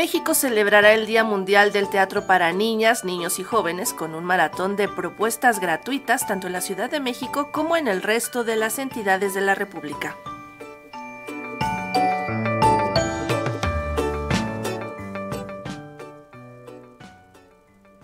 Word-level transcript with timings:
México 0.00 0.32
celebrará 0.32 0.94
el 0.94 1.04
Día 1.04 1.24
Mundial 1.24 1.72
del 1.72 1.90
Teatro 1.90 2.26
para 2.26 2.54
Niñas, 2.54 3.04
Niños 3.04 3.38
y 3.38 3.44
Jóvenes 3.44 3.92
con 3.92 4.14
un 4.14 4.24
maratón 4.24 4.74
de 4.74 4.88
propuestas 4.88 5.60
gratuitas 5.60 6.26
tanto 6.26 6.46
en 6.46 6.54
la 6.54 6.62
Ciudad 6.62 6.90
de 6.90 7.00
México 7.00 7.52
como 7.52 7.76
en 7.76 7.86
el 7.86 8.00
resto 8.00 8.42
de 8.42 8.56
las 8.56 8.78
entidades 8.78 9.34
de 9.34 9.42
la 9.42 9.54
República. 9.54 10.16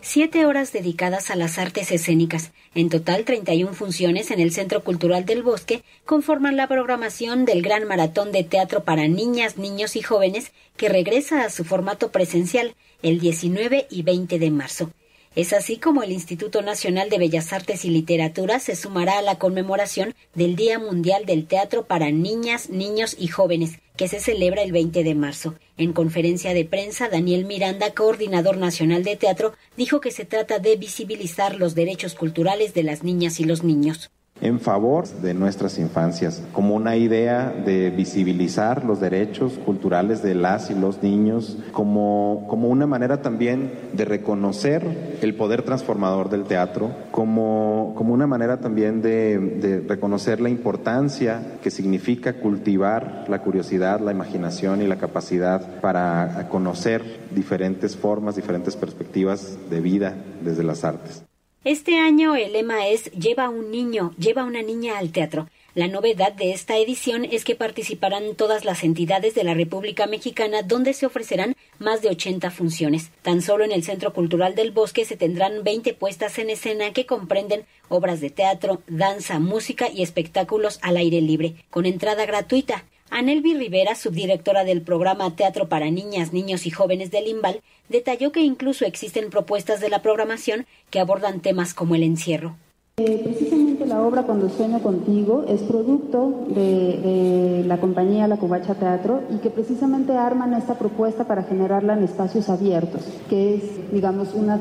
Siete 0.06 0.46
horas 0.46 0.72
dedicadas 0.72 1.30
a 1.30 1.36
las 1.36 1.58
artes 1.58 1.90
escénicas. 1.90 2.52
En 2.76 2.90
total, 2.90 3.24
31 3.24 3.74
funciones 3.74 4.30
en 4.30 4.38
el 4.38 4.52
Centro 4.52 4.84
Cultural 4.84 5.26
del 5.26 5.42
Bosque 5.42 5.82
conforman 6.04 6.56
la 6.56 6.68
programación 6.68 7.44
del 7.44 7.60
Gran 7.60 7.88
Maratón 7.88 8.30
de 8.30 8.44
Teatro 8.44 8.84
para 8.84 9.08
Niñas, 9.08 9.58
Niños 9.58 9.96
y 9.96 10.02
Jóvenes 10.02 10.52
que 10.76 10.88
regresa 10.88 11.42
a 11.42 11.50
su 11.50 11.64
formato 11.64 12.12
presencial 12.12 12.76
el 13.02 13.18
19 13.18 13.88
y 13.90 14.02
20 14.02 14.38
de 14.38 14.50
marzo. 14.52 14.92
Es 15.36 15.52
así 15.52 15.76
como 15.76 16.02
el 16.02 16.12
Instituto 16.12 16.62
Nacional 16.62 17.10
de 17.10 17.18
Bellas 17.18 17.52
Artes 17.52 17.84
y 17.84 17.90
Literatura 17.90 18.58
se 18.58 18.74
sumará 18.74 19.18
a 19.18 19.22
la 19.22 19.38
conmemoración 19.38 20.14
del 20.34 20.56
Día 20.56 20.78
Mundial 20.78 21.26
del 21.26 21.46
Teatro 21.46 21.84
para 21.84 22.10
Niñas, 22.10 22.70
Niños 22.70 23.14
y 23.18 23.28
Jóvenes, 23.28 23.78
que 23.98 24.08
se 24.08 24.18
celebra 24.18 24.62
el 24.62 24.72
20 24.72 25.04
de 25.04 25.14
marzo. 25.14 25.54
En 25.76 25.92
conferencia 25.92 26.54
de 26.54 26.64
prensa, 26.64 27.10
Daniel 27.10 27.44
Miranda, 27.44 27.92
coordinador 27.92 28.56
nacional 28.56 29.04
de 29.04 29.16
teatro, 29.16 29.52
dijo 29.76 30.00
que 30.00 30.10
se 30.10 30.24
trata 30.24 30.58
de 30.58 30.76
visibilizar 30.76 31.54
los 31.56 31.74
derechos 31.74 32.14
culturales 32.14 32.72
de 32.72 32.84
las 32.84 33.04
niñas 33.04 33.38
y 33.38 33.44
los 33.44 33.62
niños 33.62 34.10
en 34.40 34.60
favor 34.60 35.06
de 35.08 35.34
nuestras 35.34 35.78
infancias, 35.78 36.42
como 36.52 36.74
una 36.74 36.96
idea 36.96 37.50
de 37.50 37.90
visibilizar 37.90 38.84
los 38.84 39.00
derechos 39.00 39.54
culturales 39.64 40.22
de 40.22 40.34
las 40.34 40.70
y 40.70 40.74
los 40.74 41.02
niños, 41.02 41.58
como, 41.72 42.46
como 42.48 42.68
una 42.68 42.86
manera 42.86 43.22
también 43.22 43.72
de 43.94 44.04
reconocer 44.04 45.18
el 45.22 45.34
poder 45.34 45.62
transformador 45.62 46.28
del 46.28 46.44
teatro, 46.44 46.90
como, 47.10 47.94
como 47.96 48.12
una 48.12 48.26
manera 48.26 48.58
también 48.58 49.00
de, 49.00 49.38
de 49.38 49.80
reconocer 49.80 50.40
la 50.40 50.50
importancia 50.50 51.58
que 51.62 51.70
significa 51.70 52.34
cultivar 52.34 53.24
la 53.28 53.40
curiosidad, 53.40 54.00
la 54.00 54.12
imaginación 54.12 54.82
y 54.82 54.86
la 54.86 54.96
capacidad 54.96 55.80
para 55.80 56.48
conocer 56.50 57.02
diferentes 57.34 57.96
formas, 57.96 58.36
diferentes 58.36 58.76
perspectivas 58.76 59.56
de 59.70 59.80
vida 59.80 60.14
desde 60.42 60.62
las 60.62 60.84
artes. 60.84 61.24
Este 61.66 61.98
año 61.98 62.36
el 62.36 62.52
lema 62.52 62.86
es 62.86 63.10
Lleva 63.10 63.48
un 63.48 63.72
niño, 63.72 64.14
lleva 64.18 64.44
una 64.44 64.62
niña 64.62 64.98
al 64.98 65.10
teatro. 65.10 65.48
La 65.74 65.88
novedad 65.88 66.32
de 66.32 66.52
esta 66.52 66.76
edición 66.76 67.24
es 67.24 67.44
que 67.44 67.56
participarán 67.56 68.36
todas 68.36 68.64
las 68.64 68.84
entidades 68.84 69.34
de 69.34 69.42
la 69.42 69.52
República 69.52 70.06
Mexicana 70.06 70.62
donde 70.62 70.92
se 70.92 71.06
ofrecerán 71.06 71.56
más 71.80 72.02
de 72.02 72.10
80 72.10 72.52
funciones. 72.52 73.10
Tan 73.22 73.42
solo 73.42 73.64
en 73.64 73.72
el 73.72 73.82
Centro 73.82 74.12
Cultural 74.12 74.54
del 74.54 74.70
Bosque 74.70 75.04
se 75.04 75.16
tendrán 75.16 75.64
20 75.64 75.92
puestas 75.94 76.38
en 76.38 76.50
escena 76.50 76.92
que 76.92 77.04
comprenden 77.04 77.64
obras 77.88 78.20
de 78.20 78.30
teatro, 78.30 78.80
danza, 78.86 79.40
música 79.40 79.88
y 79.92 80.04
espectáculos 80.04 80.78
al 80.82 80.96
aire 80.96 81.20
libre, 81.20 81.56
con 81.70 81.84
entrada 81.84 82.26
gratuita. 82.26 82.84
Anelvi 83.10 83.54
Rivera, 83.54 83.94
subdirectora 83.94 84.64
del 84.64 84.82
programa 84.82 85.34
Teatro 85.36 85.68
para 85.68 85.90
Niñas, 85.90 86.32
Niños 86.32 86.66
y 86.66 86.70
Jóvenes 86.70 87.10
del 87.10 87.28
IMBAL, 87.28 87.62
detalló 87.88 88.32
que 88.32 88.40
incluso 88.40 88.84
existen 88.84 89.30
propuestas 89.30 89.80
de 89.80 89.88
la 89.88 90.02
programación 90.02 90.66
que 90.90 90.98
abordan 90.98 91.40
temas 91.40 91.72
como 91.72 91.94
el 91.94 92.02
encierro. 92.02 92.56
Eh, 92.98 93.20
precisamente 93.22 93.84
la 93.84 94.00
obra 94.00 94.22
Cuando 94.22 94.48
sueño 94.48 94.78
contigo 94.80 95.44
es 95.46 95.60
producto 95.60 96.46
de, 96.48 97.62
la 97.66 97.78
compañía 97.78 98.26
La 98.26 98.38
Cubacha 98.38 98.74
Teatro 98.74 99.20
y 99.28 99.36
que 99.36 99.50
precisamente 99.50 100.16
arman 100.16 100.54
esta 100.54 100.78
propuesta 100.78 101.24
para 101.24 101.42
generarla 101.42 101.92
en 101.92 102.04
espacios 102.04 102.48
abiertos, 102.48 103.02
que 103.28 103.56
es, 103.56 103.92
digamos, 103.92 104.32
una, 104.32 104.58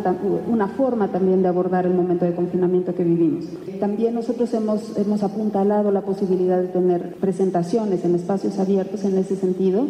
una 0.50 0.68
forma 0.68 1.14
también 1.14 1.44
de 1.44 1.48
abordar 1.48 1.86
el 1.86 1.94
momento 1.94 2.26
de 2.26 2.36
confinamiento 2.36 2.94
que 2.94 3.06
vivimos. 3.06 3.46
También 3.80 4.14
nosotros 4.14 4.54
hemos, 4.54 4.98
hemos 4.98 5.24
apuntalado 5.24 5.92
la 5.92 6.02
posibilidad 6.02 6.60
de 6.60 6.68
tener 6.68 7.16
presentaciones 7.16 8.04
en 8.04 8.16
espacios 8.16 8.60
abiertos 8.60 9.06
en 9.06 9.18
ese 9.18 9.38
sentido 9.38 9.86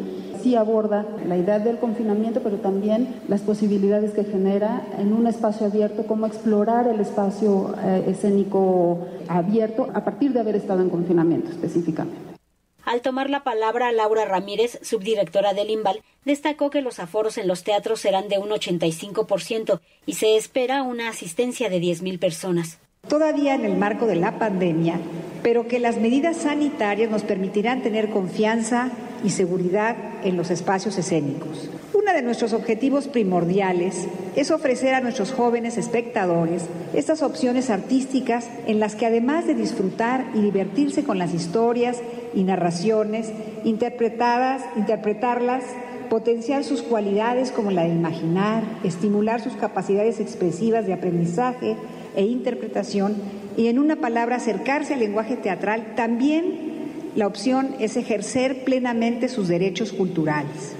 sí 0.46 0.56
aborda 0.56 1.04
la 1.28 1.38
idea 1.38 1.58
del 1.58 1.80
confinamiento, 1.80 2.42
pero 2.44 2.58
también 2.58 3.16
las 3.28 3.42
posibilidades 3.42 4.12
que 4.12 4.24
genera 4.24 4.86
en 5.00 5.12
un 5.12 5.26
espacio 5.26 5.66
abierto, 5.66 6.06
cómo 6.06 6.28
explorar 6.28 6.88
el 6.88 7.00
espacio 7.00 7.74
eh, 7.84 8.04
escénico 8.10 9.08
abierto 9.28 9.88
a 9.96 10.06
partir 10.06 10.34
de 10.34 10.42
haber 10.42 10.56
estado 10.56 10.84
en 10.84 10.92
confinamiento 10.92 11.50
específicamente. 11.50 12.16
Al 12.84 13.02
tomar 13.02 13.32
la 13.32 13.44
palabra, 13.44 13.92
Laura 13.92 14.26
Ramírez, 14.26 14.78
subdirectora 14.84 15.56
del 15.56 15.72
IMBAL, 15.72 16.04
destacó 16.26 16.70
que 16.70 16.84
los 16.84 17.00
aforos 17.00 17.40
en 17.40 17.48
los 17.48 17.64
teatros 17.64 18.00
serán 18.00 18.30
de 18.30 18.38
un 18.38 18.50
85% 18.50 19.80
y 20.06 20.14
se 20.14 20.38
espera 20.38 20.84
una 20.84 21.10
asistencia 21.10 21.70
de 21.70 21.82
10.000 21.82 22.20
personas. 22.20 22.78
Todavía 23.08 23.56
en 23.56 23.66
el 23.66 23.78
marco 23.78 24.06
de 24.06 24.16
la 24.16 24.38
pandemia, 24.38 25.00
pero 25.42 25.68
que 25.68 25.80
las 25.80 25.98
medidas 25.98 26.38
sanitarias 26.38 27.10
nos 27.10 27.24
permitirán 27.24 27.82
tener 27.82 28.12
confianza 28.12 28.92
y 29.26 29.32
seguridad 29.32 29.96
en 30.24 30.38
los 30.38 30.52
espacios 30.52 30.98
escénicos. 30.98 31.70
Uno 31.94 32.14
de 32.14 32.22
nuestros 32.22 32.54
objetivos 32.54 33.08
primordiales 33.08 34.08
es 34.36 34.52
ofrecer 34.52 34.94
a 34.94 35.02
nuestros 35.02 35.32
jóvenes 35.32 35.78
espectadores 35.78 36.64
estas 36.94 37.24
opciones 37.24 37.72
artísticas 37.72 38.48
en 38.68 38.80
las 38.80 38.96
que 38.96 39.08
además 39.08 39.48
de 39.48 39.56
disfrutar 39.56 40.26
y 40.36 40.42
divertirse 40.42 41.04
con 41.04 41.18
las 41.18 41.34
historias 41.34 41.98
y 42.36 42.44
narraciones 42.44 43.32
interpretadas, 43.64 44.62
interpretarlas, 44.76 45.64
potenciar 46.10 46.64
sus 46.64 46.84
cualidades 46.84 47.52
como 47.52 47.72
la 47.72 47.84
de 47.84 47.90
imaginar, 47.90 48.64
estimular 48.84 49.42
sus 49.42 49.54
capacidades 49.54 50.20
expresivas 50.20 50.86
de 50.86 50.94
aprendizaje 50.94 51.76
e 52.16 52.26
interpretación 52.26 53.16
y 53.58 53.68
en 53.68 53.80
una 53.80 53.96
palabra 53.96 54.36
acercarse 54.36 54.94
al 54.94 55.00
lenguaje 55.00 55.36
teatral 55.36 55.96
también 55.96 56.65
la 57.16 57.28
opción 57.28 57.76
es 57.80 57.96
ejercer 57.96 58.64
plenamente 58.66 59.30
sus 59.30 59.48
derechos 59.48 59.94
culturales. 59.94 60.76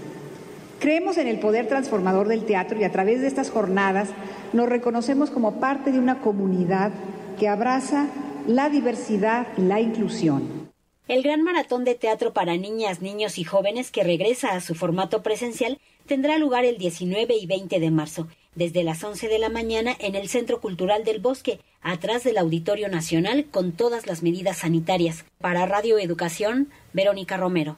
Creemos 0.80 1.18
en 1.18 1.28
el 1.28 1.40
poder 1.40 1.68
transformador 1.68 2.28
del 2.28 2.46
teatro 2.46 2.80
y 2.80 2.84
a 2.84 2.92
través 2.92 3.22
de 3.22 3.28
estas 3.28 3.50
jornadas 3.50 4.10
nos 4.52 4.68
reconocemos 4.68 5.32
como 5.32 5.60
parte 5.60 5.92
de 5.92 6.00
una 6.00 6.20
comunidad 6.20 6.92
que 7.40 7.48
abraza 7.48 8.08
la 8.48 8.70
diversidad 8.70 9.48
y 9.58 9.62
la 9.62 9.80
inclusión. 9.80 10.70
El 11.08 11.24
gran 11.24 11.44
maratón 11.44 11.86
de 11.86 11.96
teatro 11.96 12.34
para 12.34 12.58
niñas, 12.58 13.02
niños 13.02 13.38
y 13.38 13.44
jóvenes 13.44 13.92
que 13.92 14.04
regresa 14.04 14.52
a 14.52 14.62
su 14.62 14.76
formato 14.76 15.24
presencial 15.24 15.80
tendrá 16.06 16.38
lugar 16.38 16.66
el 16.66 16.78
19 16.78 17.36
y 17.36 17.46
20 17.46 17.80
de 17.80 17.92
marzo, 17.92 18.28
desde 18.56 18.84
las 18.84 19.04
11 19.04 19.28
de 19.28 19.40
la 19.40 19.50
mañana 19.50 19.96
en 20.00 20.16
el 20.16 20.30
Centro 20.30 20.60
Cultural 20.60 21.04
del 21.04 21.20
Bosque, 21.20 21.60
atrás 21.82 22.24
del 22.24 22.38
Auditorio 22.38 22.90
Nacional, 22.90 23.46
con 23.52 23.72
todas 23.72 24.08
las 24.08 24.24
medidas 24.24 24.58
sanitarias. 24.60 25.26
Para 25.40 25.66
Radio 25.66 26.00
Educación, 26.00 26.70
Verónica 26.94 27.38
Romero. 27.38 27.78